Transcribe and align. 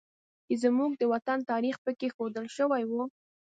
چې 0.45 0.53
زموږ 0.63 0.91
د 0.97 1.03
وطن 1.13 1.39
تاریخ 1.51 1.75
پکې 1.85 2.07
ښودل 2.15 2.45
شوی 2.57 2.83
و 2.89 2.91